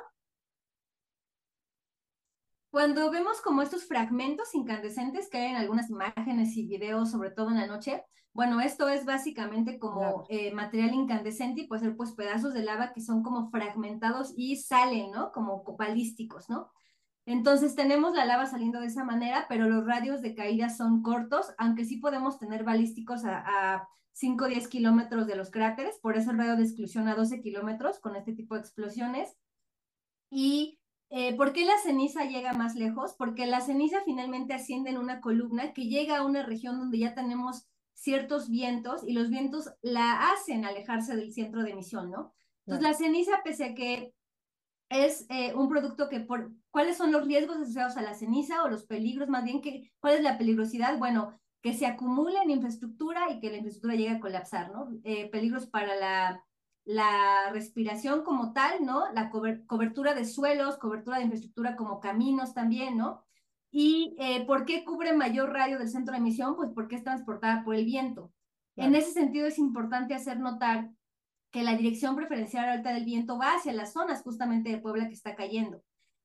Cuando 2.71 3.09
vemos 3.09 3.39
como 3.39 3.61
estos 3.61 3.85
fragmentos 3.85 4.53
incandescentes 4.53 5.29
que 5.29 5.37
hay 5.37 5.51
en 5.51 5.55
algunas 5.55 5.89
imágenes 5.89 6.57
y 6.57 6.67
videos, 6.67 7.09
sobre 7.09 7.31
todo 7.31 7.51
en 7.51 7.55
la 7.55 7.67
noche, 7.67 8.03
bueno, 8.33 8.59
esto 8.59 8.89
es 8.89 9.05
básicamente 9.05 9.79
como 9.79 10.25
eh, 10.27 10.51
material 10.51 10.93
incandescente 10.93 11.61
y 11.61 11.67
puede 11.67 11.83
ser 11.83 11.95
pues 11.95 12.11
pedazos 12.11 12.53
de 12.53 12.63
lava 12.63 12.91
que 12.91 12.99
son 12.99 13.23
como 13.23 13.49
fragmentados 13.49 14.33
y 14.35 14.57
salen, 14.57 15.11
¿no? 15.11 15.31
Como 15.31 15.63
balísticos, 15.77 16.49
¿no? 16.49 16.69
Entonces 17.25 17.75
tenemos 17.75 18.13
la 18.15 18.25
lava 18.25 18.45
saliendo 18.45 18.79
de 18.81 18.87
esa 18.87 19.03
manera, 19.03 19.45
pero 19.47 19.69
los 19.69 19.85
radios 19.85 20.21
de 20.21 20.35
caída 20.35 20.69
son 20.69 21.01
cortos, 21.01 21.53
aunque 21.57 21.85
sí 21.85 21.97
podemos 21.97 22.37
tener 22.37 22.63
balísticos 22.63 23.23
a, 23.25 23.43
a 23.45 23.89
5 24.11 24.45
o 24.45 24.47
10 24.47 24.67
kilómetros 24.67 25.25
de 25.25 25.35
los 25.35 25.49
cráteres, 25.49 25.97
por 25.99 26.17
eso 26.17 26.31
el 26.31 26.37
radio 26.37 26.55
de 26.55 26.63
exclusión 26.63 27.07
a 27.07 27.15
12 27.15 27.41
kilómetros 27.41 27.99
con 27.99 28.15
este 28.15 28.33
tipo 28.33 28.55
de 28.55 28.61
explosiones. 28.61 29.35
Y 30.29 30.79
Eh, 31.15 31.35
¿Por 31.35 31.53
qué 31.53 31.63
la 31.63 31.77
ceniza 31.77 32.25
llega 32.25 32.53
más 32.53 32.73
lejos? 32.75 33.13
Porque 33.15 33.45
la 33.45 33.61
ceniza 33.61 34.01
finalmente 34.03 34.55
asciende 34.55 34.89
en 34.89 34.97
una 34.97 35.21
columna 35.21 35.71
que 35.71 35.83
llega 35.85 36.17
a 36.17 36.25
una 36.25 36.41
región 36.41 36.79
donde 36.79 36.97
ya 36.97 37.13
tenemos 37.13 37.67
ciertos 37.93 38.49
vientos 38.49 39.03
y 39.07 39.13
los 39.13 39.29
vientos 39.29 39.69
la 39.83 40.31
hacen 40.31 40.65
alejarse 40.65 41.15
del 41.15 41.31
centro 41.31 41.61
de 41.61 41.69
emisión, 41.71 42.09
¿no? 42.09 42.33
Entonces, 42.65 42.81
la 42.81 42.93
ceniza, 42.95 43.33
pese 43.43 43.63
a 43.65 43.75
que 43.75 44.15
es 44.89 45.25
eh, 45.29 45.53
un 45.55 45.69
producto 45.69 46.09
que 46.09 46.19
por 46.19 46.51
cuáles 46.71 46.97
son 46.97 47.11
los 47.11 47.25
riesgos 47.25 47.57
asociados 47.57 47.97
a 47.97 48.01
la 48.01 48.13
ceniza 48.13 48.63
o 48.63 48.69
los 48.69 48.85
peligros, 48.85 49.29
más 49.29 49.43
bien 49.43 49.61
que 49.61 49.91
cuál 49.99 50.15
es 50.15 50.21
la 50.21 50.37
peligrosidad, 50.37 50.97
bueno, 50.97 51.39
que 51.61 51.73
se 51.73 51.85
acumule 51.85 52.37
en 52.43 52.51
infraestructura 52.51 53.31
y 53.31 53.39
que 53.39 53.49
la 53.49 53.57
infraestructura 53.57 53.95
llegue 53.95 54.15
a 54.15 54.19
colapsar, 54.19 54.71
¿no? 54.71 54.89
Eh, 55.03 55.29
peligros 55.29 55.65
para 55.67 55.95
la, 55.95 56.43
la 56.83 57.49
respiración 57.51 58.23
como 58.23 58.51
tal, 58.51 58.85
¿no? 58.85 59.11
La 59.13 59.29
cobertura 59.29 60.13
de 60.13 60.25
suelos, 60.25 60.77
cobertura 60.77 61.17
de 61.17 61.23
infraestructura 61.23 61.75
como 61.75 61.99
caminos 61.99 62.53
también, 62.53 62.97
¿no? 62.97 63.23
¿Y 63.71 64.15
eh, 64.19 64.45
por 64.45 64.65
qué 64.65 64.83
cubre 64.83 65.13
mayor 65.13 65.51
radio 65.51 65.79
del 65.79 65.89
centro 65.89 66.11
de 66.11 66.19
emisión? 66.19 66.55
Pues 66.55 66.69
porque 66.75 66.95
es 66.95 67.03
transportada 67.03 67.63
por 67.63 67.75
el 67.75 67.85
viento. 67.85 68.31
En 68.75 68.95
ese 68.95 69.11
sentido 69.11 69.47
es 69.47 69.57
importante 69.57 70.15
hacer 70.15 70.39
notar 70.39 70.89
que 71.53 71.63
la 71.63 71.77
dirección 71.77 72.15
preferencial 72.15 72.67
alta 72.67 72.91
del 72.91 73.05
viento 73.05 73.37
va 73.37 73.55
hacia 73.55 73.73
las 73.73 73.93
zonas 73.93 74.23
justamente 74.23 74.71
de 74.71 74.79
Puebla 74.79 75.07
que 75.07 75.13
está 75.13 75.35
cayendo. 75.35 75.83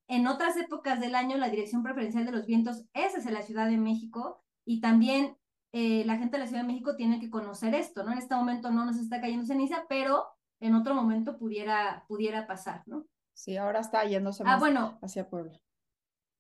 En 0.08 0.26
otras 0.26 0.56
épocas 0.56 1.00
del 1.00 1.14
año, 1.14 1.36
la 1.36 1.50
dirección 1.50 1.82
preferencial 1.82 2.24
de 2.24 2.32
los 2.32 2.46
vientos 2.46 2.86
es 2.94 3.14
hacia 3.14 3.30
la 3.30 3.42
Ciudad 3.42 3.68
de 3.68 3.76
México 3.76 4.42
y 4.64 4.80
también 4.80 5.36
eh, 5.72 6.02
la 6.06 6.16
gente 6.16 6.38
de 6.38 6.44
la 6.44 6.46
Ciudad 6.46 6.62
de 6.62 6.68
México 6.68 6.96
tiene 6.96 7.20
que 7.20 7.28
conocer 7.28 7.74
esto, 7.74 8.04
¿no? 8.04 8.12
En 8.12 8.18
este 8.18 8.34
momento 8.34 8.70
no 8.70 8.86
nos 8.86 8.96
está 8.96 9.20
cayendo 9.20 9.44
ceniza, 9.44 9.84
pero 9.86 10.24
en 10.60 10.74
otro 10.74 10.94
momento 10.94 11.36
pudiera, 11.36 12.06
pudiera 12.08 12.46
pasar, 12.46 12.82
¿no? 12.86 13.04
Sí, 13.34 13.58
ahora 13.58 13.80
está 13.80 14.04
yéndose 14.06 14.44
ah, 14.44 14.46
más 14.46 14.60
bueno, 14.60 14.98
hacia 15.02 15.28
Puebla. 15.28 15.60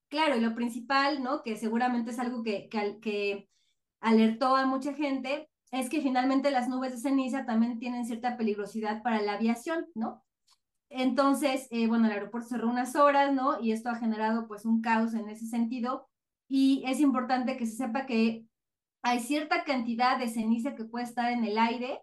Claro, 0.08 0.34
y 0.34 0.40
lo 0.40 0.54
principal, 0.54 1.22
¿no? 1.22 1.42
Que 1.42 1.56
seguramente 1.56 2.12
es 2.12 2.18
algo 2.18 2.42
que, 2.42 2.70
que, 2.70 2.98
que 3.00 3.50
alertó 4.00 4.56
a 4.56 4.64
mucha 4.64 4.94
gente, 4.94 5.50
es 5.70 5.90
que 5.90 6.00
finalmente 6.00 6.50
las 6.50 6.68
nubes 6.68 6.92
de 6.92 6.98
ceniza 6.98 7.44
también 7.44 7.78
tienen 7.78 8.06
cierta 8.06 8.36
peligrosidad 8.36 9.02
para 9.02 9.20
la 9.20 9.34
aviación, 9.34 9.86
¿no? 9.94 10.24
Entonces, 10.90 11.68
eh, 11.70 11.86
bueno, 11.86 12.06
el 12.06 12.12
aeropuerto 12.12 12.48
cerró 12.48 12.68
unas 12.68 12.96
horas, 12.96 13.32
¿no? 13.34 13.60
Y 13.60 13.72
esto 13.72 13.90
ha 13.90 13.96
generado 13.96 14.48
pues 14.48 14.64
un 14.64 14.80
caos 14.80 15.14
en 15.14 15.28
ese 15.28 15.46
sentido. 15.46 16.08
Y 16.48 16.82
es 16.86 17.00
importante 17.00 17.56
que 17.58 17.66
se 17.66 17.76
sepa 17.76 18.06
que 18.06 18.46
hay 19.02 19.20
cierta 19.20 19.64
cantidad 19.64 20.18
de 20.18 20.28
ceniza 20.28 20.74
que 20.74 20.84
puede 20.84 21.04
estar 21.04 21.30
en 21.30 21.44
el 21.44 21.58
aire 21.58 22.00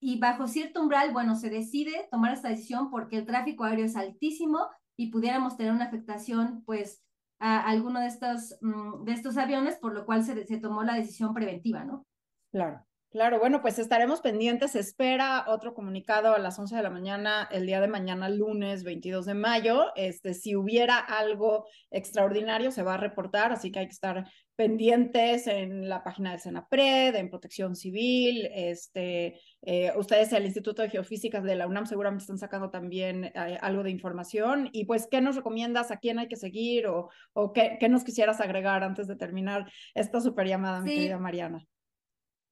y 0.00 0.18
bajo 0.18 0.46
cierto 0.46 0.82
umbral, 0.82 1.12
bueno, 1.12 1.34
se 1.34 1.48
decide 1.48 2.06
tomar 2.10 2.34
esta 2.34 2.48
decisión 2.48 2.90
porque 2.90 3.16
el 3.16 3.26
tráfico 3.26 3.64
aéreo 3.64 3.86
es 3.86 3.96
altísimo 3.96 4.68
y 4.96 5.10
pudiéramos 5.10 5.56
tener 5.56 5.72
una 5.72 5.86
afectación 5.86 6.62
pues 6.64 7.02
a 7.38 7.60
alguno 7.66 8.00
de 8.00 8.06
estos, 8.06 8.56
mm, 8.60 9.04
de 9.04 9.12
estos 9.12 9.36
aviones, 9.38 9.76
por 9.76 9.94
lo 9.94 10.04
cual 10.04 10.22
se, 10.22 10.46
se 10.46 10.58
tomó 10.58 10.82
la 10.82 10.94
decisión 10.94 11.34
preventiva, 11.34 11.84
¿no? 11.84 12.06
Claro. 12.52 12.85
Claro, 13.16 13.38
bueno, 13.38 13.62
pues 13.62 13.78
estaremos 13.78 14.20
pendientes. 14.20 14.72
Se 14.72 14.78
espera 14.78 15.46
otro 15.48 15.72
comunicado 15.72 16.34
a 16.34 16.38
las 16.38 16.58
11 16.58 16.76
de 16.76 16.82
la 16.82 16.90
mañana, 16.90 17.48
el 17.50 17.64
día 17.64 17.80
de 17.80 17.88
mañana, 17.88 18.28
lunes 18.28 18.84
22 18.84 19.24
de 19.24 19.32
mayo. 19.32 19.86
Este, 19.96 20.34
si 20.34 20.54
hubiera 20.54 20.98
algo 20.98 21.64
extraordinario, 21.90 22.70
se 22.70 22.82
va 22.82 22.92
a 22.92 22.98
reportar, 22.98 23.52
así 23.52 23.72
que 23.72 23.78
hay 23.78 23.86
que 23.86 23.94
estar 23.94 24.30
pendientes 24.54 25.46
en 25.46 25.88
la 25.88 26.04
página 26.04 26.32
del 26.32 26.40
Senapred, 26.40 27.14
en 27.14 27.30
Protección 27.30 27.74
Civil. 27.74 28.50
Este, 28.52 29.40
eh, 29.62 29.94
ustedes, 29.96 30.34
el 30.34 30.44
Instituto 30.44 30.82
de 30.82 30.90
Geofísica 30.90 31.40
de 31.40 31.56
la 31.56 31.66
UNAM, 31.66 31.86
seguramente 31.86 32.24
están 32.24 32.36
sacando 32.36 32.68
también 32.68 33.24
eh, 33.24 33.56
algo 33.62 33.82
de 33.82 33.92
información. 33.92 34.68
Y 34.72 34.84
pues, 34.84 35.08
¿qué 35.10 35.22
nos 35.22 35.36
recomiendas? 35.36 35.90
¿A 35.90 35.96
quién 35.96 36.18
hay 36.18 36.28
que 36.28 36.36
seguir? 36.36 36.86
¿O, 36.88 37.08
o 37.32 37.54
qué, 37.54 37.78
qué 37.80 37.88
nos 37.88 38.04
quisieras 38.04 38.42
agregar 38.42 38.84
antes 38.84 39.08
de 39.08 39.16
terminar 39.16 39.72
esta 39.94 40.20
super 40.20 40.46
llamada, 40.46 40.82
mi 40.82 40.90
querida 40.90 41.18
Mariana? 41.18 41.66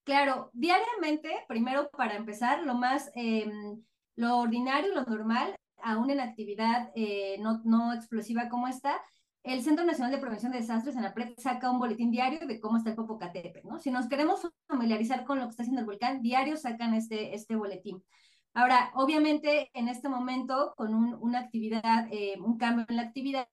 Claro, 0.05 0.51
diariamente, 0.53 1.31
primero 1.49 1.89
para 1.91 2.17
empezar, 2.17 2.63
lo 2.63 2.75
más, 2.75 3.11
em, 3.15 3.83
lo 4.17 4.39
ordinario, 4.39 4.95
lo 4.95 5.05
normal, 5.05 5.57
aún 5.83 6.11
en 6.11 6.21
actividad 6.21 6.91
eh, 6.95 7.37
no, 7.41 7.63
no 7.65 7.93
explosiva 7.95 8.49
como 8.49 8.69
esta, 8.69 9.01
el 9.43 9.63
Centro 9.63 9.85
Nacional 9.85 10.11
de 10.13 10.19
Prevención 10.19 10.53
de 10.53 10.59
Desastres 10.59 10.97
en 10.97 11.03
la 11.03 11.13
PRED 11.13 11.35
saca 11.39 11.71
un 11.71 11.79
boletín 11.79 12.11
diario 12.11 12.47
de 12.47 12.61
cómo 12.61 12.79
está 12.79 12.91
el 12.91 12.97
Popocatépetl, 12.97 13.69
¿no? 13.69 13.79
Si 13.79 13.91
nos 13.91 14.09
queremos 14.09 14.41
familiarizar 14.67 15.25
con 15.25 15.39
lo 15.39 15.45
que 15.45 15.51
está 15.51 15.63
haciendo 15.63 15.81
el 15.81 15.87
volcán, 15.87 16.23
diario 16.23 16.57
sacan 16.57 16.95
este, 16.95 17.35
este 17.35 17.55
boletín. 17.55 18.03
Ahora, 18.55 18.91
obviamente, 18.95 19.71
en 19.75 19.89
este 19.89 20.09
momento, 20.09 20.75
con 20.77 20.95
un, 20.95 21.15
una 21.21 21.41
actividad, 21.41 22.09
eh, 22.11 22.39
un 22.41 22.57
cambio 22.57 22.87
en 22.89 22.97
la 22.97 23.03
actividad, 23.03 23.47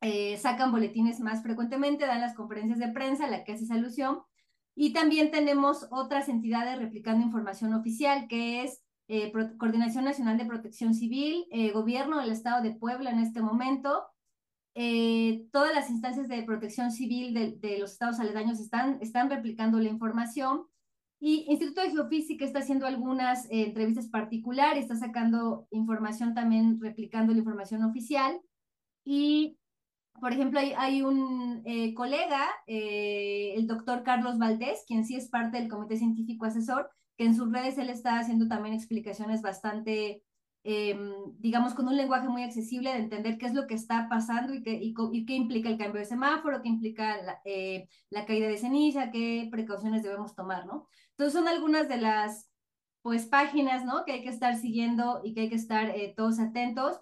eh, 0.00 0.38
sacan 0.38 0.72
boletines 0.72 1.20
más 1.20 1.42
frecuentemente, 1.42 2.06
dan 2.06 2.22
las 2.22 2.34
conferencias 2.34 2.78
de 2.78 2.88
prensa 2.88 3.26
a 3.26 3.30
la 3.30 3.44
que 3.44 3.52
haces 3.52 3.70
alusión, 3.70 4.22
y 4.82 4.94
también 4.94 5.30
tenemos 5.30 5.86
otras 5.90 6.30
entidades 6.30 6.78
replicando 6.78 7.22
información 7.22 7.74
oficial, 7.74 8.26
que 8.28 8.62
es 8.62 8.82
eh, 9.08 9.30
Coordinación 9.58 10.06
Nacional 10.06 10.38
de 10.38 10.46
Protección 10.46 10.94
Civil, 10.94 11.44
eh, 11.50 11.70
Gobierno 11.70 12.18
del 12.18 12.30
Estado 12.30 12.62
de 12.62 12.72
Puebla 12.72 13.10
en 13.10 13.18
este 13.18 13.42
momento. 13.42 14.06
Eh, 14.74 15.44
todas 15.52 15.74
las 15.74 15.90
instancias 15.90 16.28
de 16.28 16.42
protección 16.44 16.92
civil 16.92 17.60
de, 17.60 17.78
los 17.78 17.92
estados 17.92 18.20
aledaños 18.20 18.58
están, 18.58 18.96
están 19.02 19.28
replicando 19.28 19.78
la 19.78 19.90
información. 19.90 20.62
Y 21.20 21.44
Instituto 21.50 21.82
de 21.82 21.90
Geofísica 21.90 22.46
está 22.46 22.60
haciendo 22.60 22.86
algunas 22.86 23.48
entrevistas 23.50 24.08
particulares, 24.08 24.84
está 24.84 24.96
sacando 24.96 25.68
información 25.72 26.32
también, 26.32 26.80
replicando 26.80 27.34
la 27.34 27.40
información 27.40 27.84
oficial. 27.84 28.40
Y 29.04 29.58
por 30.20 30.32
ejemplo, 30.32 30.60
hay, 30.60 31.02
un 31.02 31.62
eh, 31.64 31.94
colega, 31.94 32.48
eh, 32.66 33.54
el 33.56 33.66
doctor 33.66 34.02
Carlos 34.02 34.38
Valdés, 34.38 34.84
quien 34.86 35.04
sí 35.04 35.16
es 35.16 35.28
parte 35.28 35.58
del 35.58 35.68
comité 35.68 35.96
científico 35.96 36.44
asesor, 36.44 36.90
que 37.16 37.24
en 37.24 37.34
sus 37.34 37.52
redes 37.52 37.78
él 37.78 37.90
está 37.90 38.18
haciendo 38.18 38.46
también 38.46 38.74
explicaciones 38.74 39.42
bastante, 39.42 40.22
em, 40.62 41.12
digamos, 41.38 41.74
con 41.74 41.88
un 41.88 41.96
lenguaje 41.96 42.28
muy 42.28 42.42
accesible 42.42 42.90
de 42.92 42.98
entender 42.98 43.38
qué 43.38 43.46
es 43.46 43.54
lo 43.54 43.66
que 43.66 43.74
está 43.74 44.08
pasando 44.08 44.54
y 44.54 44.62
qué, 44.62 44.78
y, 44.80 44.94
qué 45.26 45.34
implica 45.34 45.68
el 45.68 45.78
cambio 45.78 46.00
de 46.00 46.06
semáforo, 46.06 46.62
qué 46.62 46.68
implica 46.68 47.22
la, 47.22 47.40
eh, 47.44 47.88
la, 48.10 48.26
caída 48.26 48.48
de 48.48 48.58
ceniza, 48.58 49.10
qué 49.10 49.48
precauciones 49.50 50.02
debemos 50.02 50.34
tomar, 50.34 50.66
¿no? 50.66 50.88
Entonces 51.10 51.32
son 51.32 51.48
algunas 51.48 51.88
de 51.88 51.96
las, 51.98 52.50
pues, 53.02 53.26
páginas, 53.26 53.84
¿no? 53.84 54.04
Que 54.04 54.12
hay 54.12 54.22
que 54.22 54.28
estar 54.28 54.56
siguiendo 54.56 55.20
y 55.24 55.34
que 55.34 55.42
hay 55.42 55.48
que 55.48 55.56
estar 55.56 55.92
todos 56.16 56.38
atentos. 56.40 57.00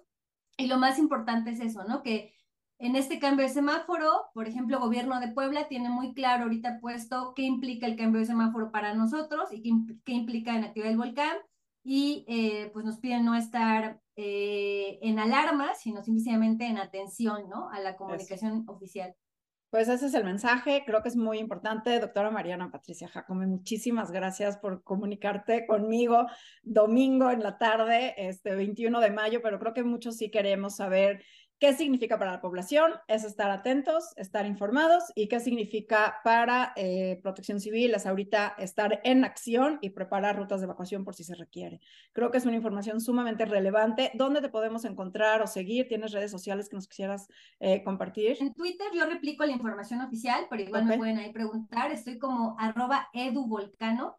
Y 0.57 0.67
lo 0.67 0.77
más 0.77 0.99
importante 0.99 1.51
es 1.51 1.59
eso, 1.59 1.83
¿no? 1.85 2.03
Que 2.03 2.33
en 2.79 2.95
este 2.95 3.19
cambio 3.19 3.45
de 3.45 3.53
semáforo, 3.53 4.09
por 4.33 4.47
ejemplo, 4.47 4.79
Gobierno 4.79 5.19
de 5.19 5.27
Puebla 5.27 5.67
tiene 5.67 5.89
muy 5.89 6.13
claro 6.13 6.43
ahorita 6.43 6.79
puesto 6.79 7.33
qué 7.35 7.41
implica 7.41 7.85
el 7.85 7.97
cambio 7.97 8.21
de 8.21 8.27
semáforo 8.27 8.71
para 8.71 8.93
nosotros 8.93 9.49
y 9.51 9.61
qué, 10.05 10.13
implica 10.13 10.55
en 10.55 10.63
actividad 10.63 10.89
del 10.89 10.97
volcán. 10.97 11.37
Y 11.83 12.25
eh, 12.27 12.69
pues 12.71 12.85
nos 12.85 12.97
piden 12.97 13.25
no 13.25 13.35
estar 13.35 13.99
eh, 14.15 14.97
en 15.01 15.19
alarma, 15.19 15.75
sino 15.75 16.03
simplemente 16.03 16.65
en 16.67 16.77
atención 16.77 17.49
¿no? 17.49 17.69
a 17.69 17.79
la 17.79 17.97
comunicación 17.97 18.63
oficial. 18.67 19.13
Pues 19.69 19.87
ese 19.87 20.07
es 20.07 20.13
el 20.15 20.23
mensaje, 20.23 20.83
creo 20.85 21.03
que 21.03 21.09
es 21.09 21.15
muy 21.15 21.37
importante. 21.37 21.99
Doctora 21.99 22.31
Mariana 22.31 22.71
Patricia 22.71 23.07
Jacome, 23.07 23.45
muchísimas 23.45 24.11
gracias 24.11 24.57
por 24.57 24.83
comunicarte 24.83 25.67
conmigo 25.67 26.25
domingo 26.63 27.29
en 27.29 27.43
la 27.43 27.57
tarde, 27.59 28.15
este 28.17 28.55
21 28.55 28.99
de 28.99 29.11
mayo, 29.11 29.41
pero 29.43 29.59
creo 29.59 29.73
que 29.75 29.83
muchos 29.83 30.17
sí 30.17 30.31
queremos 30.31 30.77
saber 30.77 31.23
¿Qué 31.59 31.73
significa 31.73 32.17
para 32.17 32.31
la 32.31 32.39
población? 32.39 32.93
Es 33.09 33.25
estar 33.25 33.51
atentos, 33.51 34.13
estar 34.15 34.45
informados 34.45 35.03
y 35.13 35.27
qué 35.27 35.41
significa 35.41 36.21
para 36.23 36.71
eh, 36.77 37.19
protección 37.21 37.59
civil 37.59 37.93
es 37.93 38.05
ahorita 38.05 38.55
estar 38.57 39.01
en 39.03 39.25
acción 39.25 39.77
y 39.81 39.89
preparar 39.89 40.37
rutas 40.37 40.61
de 40.61 40.67
evacuación 40.67 41.03
por 41.03 41.15
si 41.15 41.25
se 41.25 41.35
requiere. 41.35 41.81
Creo 42.13 42.31
que 42.31 42.37
es 42.37 42.45
una 42.45 42.55
información 42.55 43.01
sumamente 43.01 43.43
relevante. 43.43 44.11
¿Dónde 44.13 44.39
te 44.39 44.47
podemos 44.47 44.85
encontrar 44.85 45.41
o 45.41 45.47
seguir? 45.47 45.89
¿Tienes 45.89 46.13
redes 46.13 46.31
sociales 46.31 46.69
que 46.69 46.77
nos 46.77 46.87
quisieras 46.87 47.27
eh, 47.59 47.83
compartir? 47.83 48.37
En 48.39 48.53
Twitter 48.53 48.87
yo 48.95 49.05
replico 49.05 49.45
la 49.45 49.51
información 49.51 49.99
oficial, 49.99 50.47
pero 50.49 50.63
igual 50.63 50.85
me 50.85 50.97
pueden 50.97 51.17
ahí 51.17 51.33
preguntar. 51.33 51.91
Estoy 51.91 52.19
como 52.19 52.55
arroba 52.57 53.09
eduvolcano. 53.11 54.17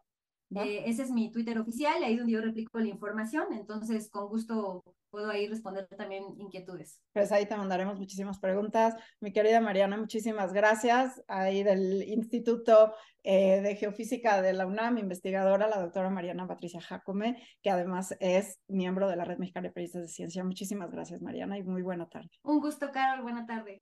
Eh, 0.55 0.83
ese 0.85 1.03
es 1.03 1.11
mi 1.11 1.31
Twitter 1.31 1.57
oficial, 1.59 2.03
ahí 2.03 2.17
donde 2.17 2.33
yo 2.33 2.41
replico 2.41 2.79
la 2.79 2.87
información. 2.87 3.45
Entonces, 3.53 4.09
con 4.09 4.27
gusto 4.27 4.83
puedo 5.09 5.29
ahí 5.29 5.47
responder 5.47 5.87
también 5.87 6.23
inquietudes. 6.37 7.01
Pues 7.13 7.31
ahí 7.31 7.45
te 7.45 7.55
mandaremos 7.55 7.99
muchísimas 7.99 8.39
preguntas. 8.39 8.95
Mi 9.19 9.31
querida 9.31 9.61
Mariana, 9.61 9.97
muchísimas 9.97 10.53
gracias. 10.53 11.21
Ahí 11.27 11.63
del 11.63 12.03
Instituto 12.03 12.93
eh, 13.23 13.61
de 13.61 13.75
Geofísica 13.75 14.41
de 14.41 14.53
la 14.53 14.65
UNAM, 14.65 14.97
investigadora, 14.97 15.67
la 15.67 15.79
doctora 15.79 16.09
Mariana 16.09 16.47
Patricia 16.47 16.81
Jacome, 16.81 17.43
que 17.61 17.69
además 17.69 18.15
es 18.19 18.59
miembro 18.67 19.07
de 19.09 19.17
la 19.17 19.25
Red 19.25 19.37
Mexicana 19.37 19.67
de 19.67 19.73
Periodistas 19.73 20.03
de 20.03 20.07
Ciencia. 20.07 20.43
Muchísimas 20.43 20.89
gracias, 20.91 21.21
Mariana, 21.21 21.57
y 21.57 21.63
muy 21.63 21.81
buena 21.81 22.07
tarde. 22.07 22.29
Un 22.43 22.59
gusto, 22.59 22.89
Carol. 22.91 23.21
Buena 23.21 23.45
tarde. 23.45 23.81